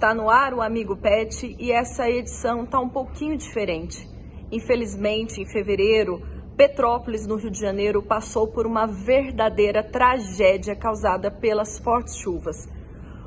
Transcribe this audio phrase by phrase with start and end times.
[0.00, 4.08] Está no ar o Amigo Pet e essa edição está um pouquinho diferente.
[4.50, 6.22] Infelizmente, em fevereiro,
[6.56, 12.66] Petrópolis, no Rio de Janeiro, passou por uma verdadeira tragédia causada pelas fortes chuvas.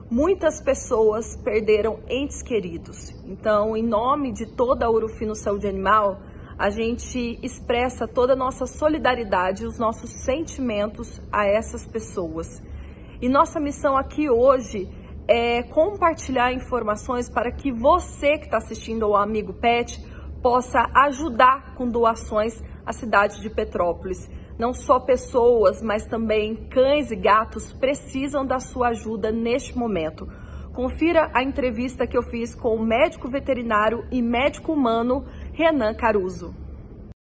[0.10, 3.14] Muitas pessoas perderam entes queridos.
[3.24, 6.22] Então, em nome de toda a Urufino Saúde Animal,
[6.58, 12.64] a gente expressa toda a nossa solidariedade os nossos sentimentos a essas pessoas.
[13.22, 14.90] E nossa missão aqui hoje
[15.28, 20.00] é compartilhar informações para que você que está assistindo ao Amigo Pet
[20.42, 24.30] possa ajudar com doações à cidade de Petrópolis.
[24.60, 30.28] Não só pessoas, mas também cães e gatos precisam da sua ajuda neste momento.
[30.74, 36.54] Confira a entrevista que eu fiz com o médico veterinário e médico humano Renan Caruso.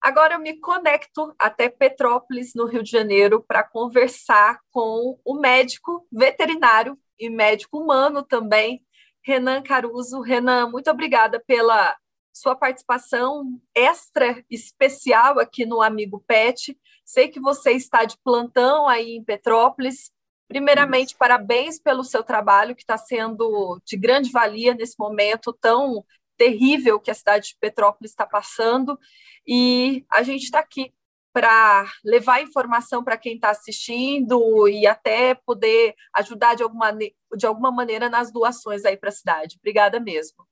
[0.02, 6.07] Agora eu me conecto até Petrópolis, no Rio de Janeiro, para conversar com o médico
[6.12, 8.84] veterinário e médico humano também,
[9.24, 10.22] Renan Caruso.
[10.22, 11.96] Renan, muito obrigada pela
[12.34, 16.76] sua participação extra especial aqui no Amigo Pet.
[17.05, 20.12] Sei que você está de plantão aí em Petrópolis.
[20.48, 26.04] Primeiramente, parabéns pelo seu trabalho, que está sendo de grande valia nesse momento tão
[26.35, 28.98] terrível que a cidade de Petrópolis está passando.
[29.46, 30.91] E a gente está aqui
[31.34, 37.71] para levar informação para quem está assistindo e até poder ajudar de alguma, de alguma
[37.71, 39.57] maneira nas doações aí para a cidade.
[39.60, 40.46] Obrigada mesmo.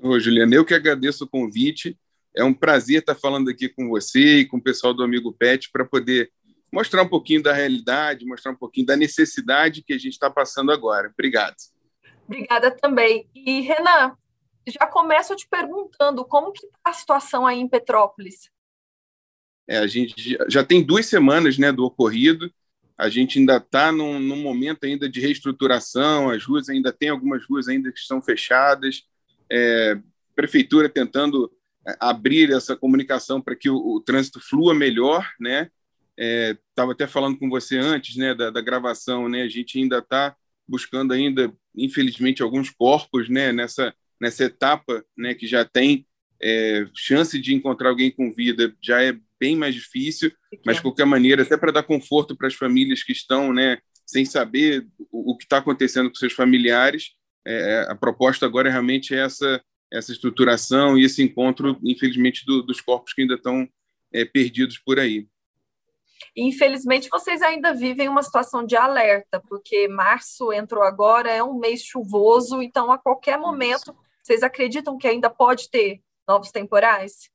[0.00, 1.98] Ô, Juliana, eu que agradeço o convite.
[2.36, 5.70] É um prazer estar falando aqui com você e com o pessoal do Amigo Pet
[5.72, 6.30] para poder
[6.72, 10.70] mostrar um pouquinho da realidade, mostrar um pouquinho da necessidade que a gente está passando
[10.70, 11.10] agora.
[11.12, 11.56] Obrigado.
[12.26, 13.28] Obrigada também.
[13.34, 14.14] E, Renan,
[14.68, 18.50] já começo te perguntando como que está a situação aí em Petrópolis?
[19.68, 22.50] É, a gente já tem duas semanas né, do ocorrido,
[22.96, 27.44] a gente ainda está num, num, momento ainda de reestruturação, as ruas ainda tem algumas
[27.46, 29.04] ruas ainda que estão fechadas,
[29.50, 29.98] é,
[30.34, 31.52] prefeitura tentando
[31.86, 35.70] é, abrir essa comunicação para que o, o, trânsito flua melhor, né?
[36.16, 39.42] Estava é, até falando com você antes, né, da, da gravação, né?
[39.42, 40.34] A gente ainda está
[40.66, 46.06] buscando ainda, infelizmente, alguns corpos, né, nessa nessa etapa, né, que já tem
[46.40, 50.32] é, chance de encontrar alguém com vida, já é bem mais difícil,
[50.64, 54.24] mas de qualquer maneira, até para dar conforto para as famílias que estão, né, sem
[54.24, 57.12] saber o, o que está acontecendo com seus familiares,
[57.46, 62.80] é, a proposta agora realmente é essa essa estruturação e esse encontro, infelizmente, do, dos
[62.80, 63.68] corpos que ainda estão
[64.12, 65.26] é, perdidos por aí.
[66.36, 71.82] Infelizmente, vocês ainda vivem uma situação de alerta, porque março entrou agora, é um mês
[71.82, 77.30] chuvoso, então a qualquer momento, vocês acreditam que ainda pode ter novos temporais?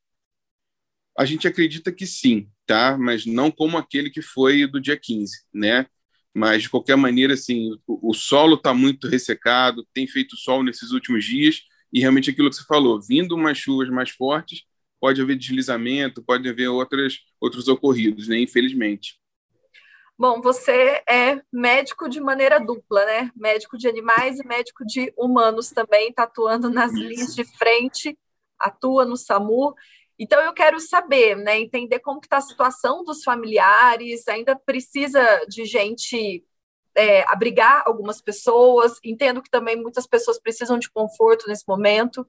[1.18, 2.98] A gente acredita que sim, tá?
[2.98, 5.86] Mas não como aquele que foi do dia 15, né?
[6.34, 10.92] Mas de qualquer maneira, assim, o, o solo está muito ressecado, tem feito sol nesses
[10.92, 14.64] últimos dias e realmente aquilo que você falou, vindo umas chuvas mais fortes,
[15.00, 18.40] pode haver deslizamento, pode haver outras, outros ocorridos, né?
[18.40, 19.20] Infelizmente.
[20.18, 23.32] Bom, você é médico de maneira dupla, né?
[23.36, 27.04] Médico de animais e médico de humanos também, está atuando nas Isso.
[27.04, 28.18] linhas de frente,
[28.58, 29.76] atua no SAMU.
[30.18, 35.66] Então eu quero saber, né, entender como está a situação dos familiares, ainda precisa de
[35.66, 36.46] gente
[36.96, 42.26] é, abrigar algumas pessoas, entendo que também muitas pessoas precisam de conforto nesse momento.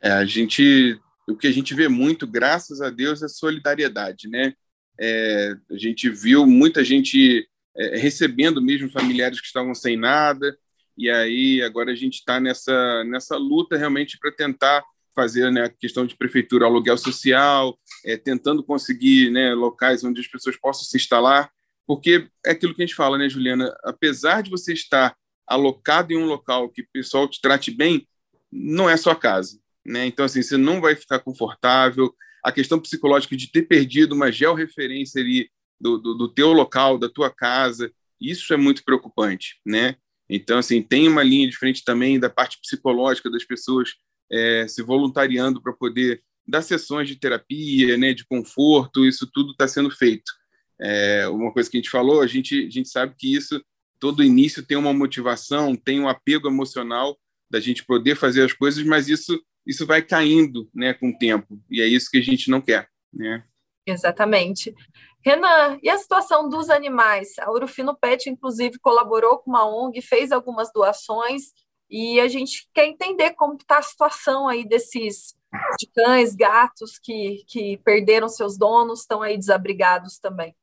[0.00, 0.98] É, a gente,
[1.28, 4.54] o que a gente vê muito, graças a Deus, é solidariedade, né?
[4.98, 10.56] É, a gente viu muita gente é, recebendo mesmo familiares que estavam sem nada,
[10.96, 15.68] e aí agora a gente está nessa, nessa luta realmente para tentar fazer né, a
[15.68, 20.96] questão de prefeitura aluguel social, é, tentando conseguir né, locais onde as pessoas possam se
[20.96, 21.50] instalar,
[21.86, 23.74] porque é aquilo que a gente fala, né, Juliana?
[23.84, 28.06] Apesar de você estar alocado em um local que o pessoal te trate bem,
[28.50, 30.06] não é sua casa, né?
[30.06, 32.14] Então, assim, você não vai ficar confortável.
[32.44, 35.50] A questão psicológica de ter perdido uma georreferência ali
[35.80, 39.96] do, do, do teu local, da tua casa, isso é muito preocupante, né?
[40.28, 43.94] Então, assim, tem uma linha de frente também da parte psicológica das pessoas
[44.32, 49.68] é, se voluntariando para poder dar sessões de terapia, né, de conforto, isso tudo está
[49.68, 50.32] sendo feito.
[50.80, 53.62] É, uma coisa que a gente falou, a gente, a gente sabe que isso,
[54.00, 57.16] todo início tem uma motivação, tem um apego emocional
[57.48, 61.60] da gente poder fazer as coisas, mas isso, isso vai caindo né, com o tempo,
[61.70, 62.88] e é isso que a gente não quer.
[63.12, 63.44] Né?
[63.86, 64.74] Exatamente.
[65.24, 67.38] Renan, e a situação dos animais?
[67.38, 71.52] A Urufino Pet, inclusive, colaborou com uma ONG, fez algumas doações,
[71.92, 75.36] e a gente quer entender como está a situação aí desses
[75.78, 80.56] de cães, gatos que, que perderam seus donos, estão aí desabrigados também.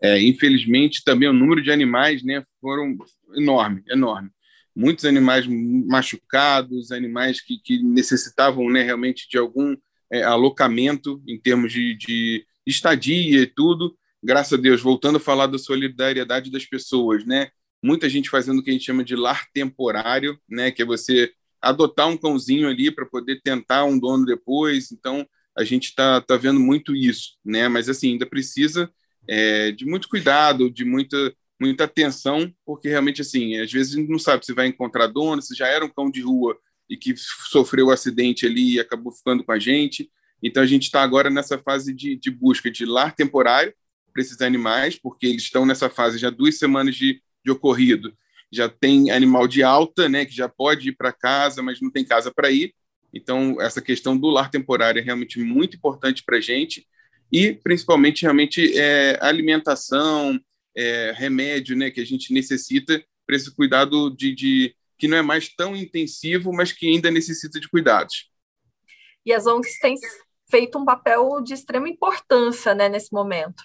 [0.00, 2.96] É, infelizmente, também o número de animais né, foram
[3.34, 4.30] enorme, enorme.
[4.74, 9.76] muitos animais machucados, animais que, que necessitavam né, realmente de algum
[10.12, 13.96] é, alocamento em termos de, de estadia e tudo.
[14.22, 17.50] Graças a Deus, voltando a falar da solidariedade das pessoas, né?
[17.82, 20.70] Muita gente fazendo o que a gente chama de lar temporário, né?
[20.70, 24.92] Que é você adotar um cãozinho ali para poder tentar um dono depois.
[24.92, 25.26] Então,
[25.56, 27.68] a gente está tá vendo muito isso, né?
[27.68, 28.90] Mas assim, ainda precisa
[29.28, 34.10] é, de muito cuidado, de muita muita atenção, porque realmente assim, às vezes a gente
[34.10, 36.58] não sabe se vai encontrar dono, se já era um cão de rua
[36.90, 40.10] e que sofreu um acidente ali e acabou ficando com a gente.
[40.42, 43.72] Então a gente está agora nessa fase de, de busca de lar temporário
[44.12, 48.16] para esses animais, porque eles estão nessa fase já duas semanas de, de ocorrido.
[48.50, 52.04] Já tem animal de alta, né, que já pode ir para casa, mas não tem
[52.04, 52.74] casa para ir.
[53.12, 56.86] Então, essa questão do lar temporário é realmente muito importante para a gente
[57.30, 60.38] e, principalmente, realmente, é, alimentação,
[60.76, 65.22] é, remédio, né, que a gente necessita para esse cuidado de, de, que não é
[65.22, 68.30] mais tão intensivo, mas que ainda necessita de cuidados.
[69.24, 69.94] E as ONGs têm
[70.50, 73.62] feito um papel de extrema importância, né, nesse momento.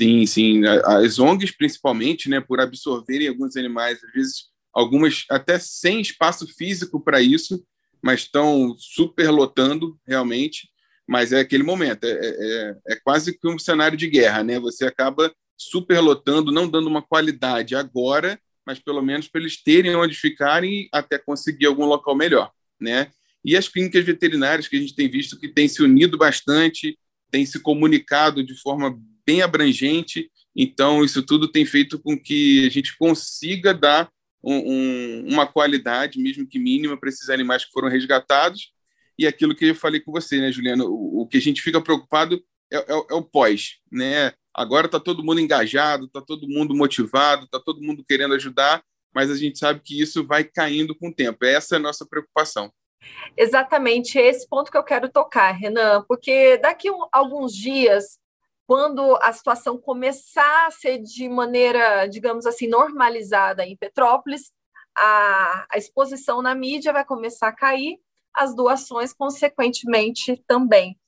[0.00, 0.62] Sim, sim.
[0.66, 7.00] As ONGs, principalmente, né, por absorverem alguns animais, às vezes algumas até sem espaço físico
[7.00, 7.64] para isso,
[8.02, 10.68] mas estão superlotando realmente.
[11.08, 14.58] Mas é aquele momento, é, é, é, é quase que um cenário de guerra, né?
[14.58, 20.14] Você acaba superlotando, não dando uma qualidade agora, mas pelo menos para eles terem onde
[20.14, 23.10] ficarem até conseguir algum local melhor, né?
[23.44, 26.98] E as clínicas veterinárias que a gente tem visto que têm se unido bastante,
[27.30, 32.70] têm se comunicado de forma bem abrangente, então isso tudo tem feito com que a
[32.70, 34.10] gente consiga dar
[34.42, 38.72] um, uma qualidade, mesmo que mínima, para esses animais que foram resgatados.
[39.18, 40.84] E aquilo que eu falei com você, né, Juliana?
[40.84, 42.40] O, o que a gente fica preocupado
[42.72, 44.32] é, é, é o pós, né?
[44.54, 48.82] Agora está todo mundo engajado, está todo mundo motivado, está todo mundo querendo ajudar,
[49.14, 51.44] mas a gente sabe que isso vai caindo com o tempo.
[51.44, 52.72] Essa é a nossa preocupação.
[53.36, 58.18] Exatamente esse ponto que eu quero tocar, Renan, porque daqui a alguns dias
[58.66, 64.52] quando a situação começar a ser de maneira, digamos assim, normalizada em Petrópolis,
[64.96, 68.00] a, a exposição na mídia vai começar a cair,
[68.34, 70.98] as doações, consequentemente, também.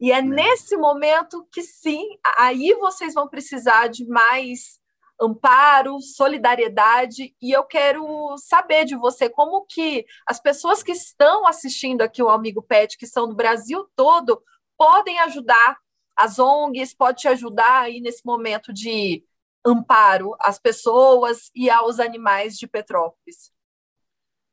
[0.00, 2.04] E é, é nesse momento que sim,
[2.36, 4.80] aí vocês vão precisar de mais
[5.20, 12.02] amparo, solidariedade, e eu quero saber de você como que as pessoas que estão assistindo
[12.02, 14.42] aqui o Amigo Pet, que são do Brasil todo,
[14.76, 15.78] podem ajudar
[16.16, 19.24] as ONGs pode te ajudar aí nesse momento de
[19.64, 23.52] amparo às pessoas e aos animais de Petrópolis?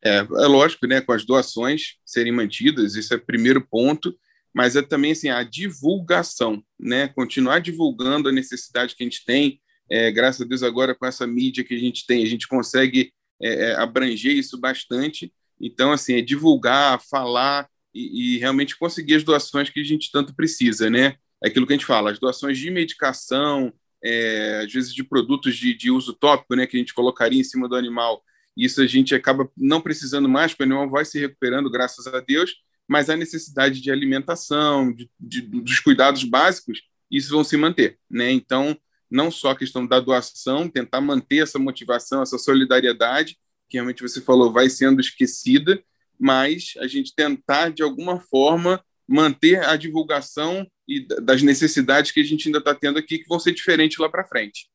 [0.03, 4.17] É, é lógico, né, com as doações serem mantidas, esse é o primeiro ponto,
[4.53, 9.61] mas é também assim, a divulgação, né, continuar divulgando a necessidade que a gente tem,
[9.89, 13.13] é, graças a Deus agora com essa mídia que a gente tem, a gente consegue
[13.39, 19.23] é, é abranger isso bastante, então assim, é divulgar, falar e, e realmente conseguir as
[19.23, 22.57] doações que a gente tanto precisa, né, é aquilo que a gente fala, as doações
[22.57, 23.73] de medicação,
[24.03, 27.43] é, às vezes de produtos de, de, uso tópico, né, que a gente colocaria em
[27.43, 28.23] cima do animal,
[28.55, 32.19] isso a gente acaba não precisando mais, porque o animal vai se recuperando, graças a
[32.19, 32.55] Deus,
[32.87, 38.31] mas a necessidade de alimentação, de, de, dos cuidados básicos, isso vão se manter, né?
[38.31, 38.77] Então,
[39.09, 43.37] não só a questão da doação, tentar manter essa motivação, essa solidariedade,
[43.69, 45.81] que realmente você falou vai sendo esquecida,
[46.19, 52.23] mas a gente tentar, de alguma forma, manter a divulgação e das necessidades que a
[52.23, 54.69] gente ainda está tendo aqui, que vão ser diferentes lá para frente.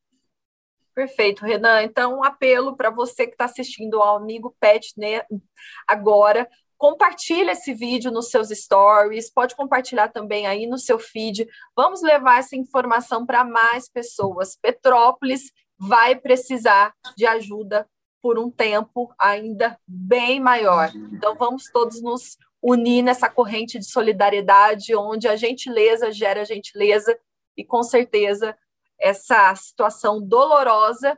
[0.97, 1.83] Perfeito, Renan.
[1.83, 5.21] Então, um apelo para você que está assistindo ao Amigo Pet né,
[5.87, 6.49] agora.
[6.75, 11.47] Compartilhe esse vídeo nos seus stories, pode compartilhar também aí no seu feed.
[11.75, 14.57] Vamos levar essa informação para mais pessoas.
[14.59, 17.87] Petrópolis vai precisar de ajuda
[18.19, 20.91] por um tempo ainda bem maior.
[21.13, 27.17] Então, vamos todos nos unir nessa corrente de solidariedade, onde a gentileza gera gentileza,
[27.55, 28.57] e com certeza
[28.99, 31.17] essa situação dolorosa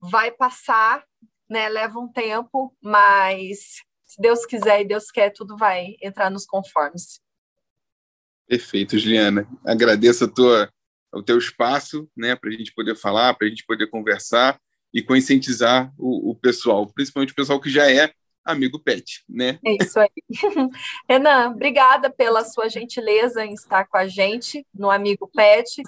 [0.00, 1.04] vai passar,
[1.48, 1.68] né?
[1.68, 7.20] Leva um tempo, mas se Deus quiser e Deus quer, tudo vai entrar nos conformes.
[8.46, 9.48] Perfeito, Juliana.
[9.64, 10.72] Agradeço a tua,
[11.12, 14.60] o teu espaço, né, para a gente poder falar, para a gente poder conversar
[14.92, 18.12] e conscientizar o, o pessoal, principalmente o pessoal que já é
[18.44, 19.58] amigo pet, né?
[19.64, 20.10] É isso aí.
[21.08, 25.82] Renan, obrigada pela sua gentileza em estar com a gente no Amigo Pet.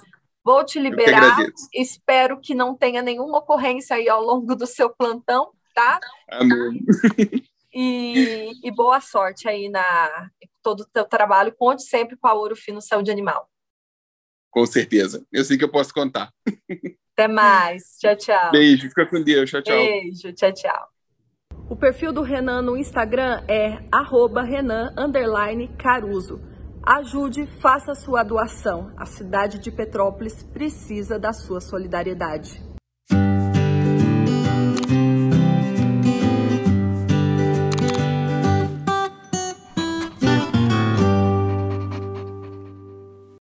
[0.45, 1.39] Vou te liberar.
[1.73, 6.01] Espero que não tenha nenhuma ocorrência aí ao longo do seu plantão, tá?
[6.31, 6.85] Amém.
[7.75, 10.31] E, e boa sorte aí na
[10.63, 11.55] todo o teu trabalho.
[11.57, 13.49] Conte sempre com a Ouro Fino Saúde Animal.
[14.51, 15.27] Com certeza.
[15.33, 16.31] Eu sei que eu posso contar.
[17.15, 17.97] Até mais.
[17.99, 18.51] Tchau, tchau.
[18.51, 18.89] Beijo.
[18.91, 19.49] Fica com Deus.
[19.49, 19.75] Tchau, tchau.
[19.75, 20.33] Beijo.
[20.35, 20.93] Tchau, tchau.
[21.73, 23.79] O perfil do Renan no Instagram é
[24.43, 24.93] Renan
[25.69, 26.39] Caruso.
[26.83, 28.93] Ajude, faça sua doação.
[28.95, 32.61] A cidade de Petrópolis precisa da sua solidariedade.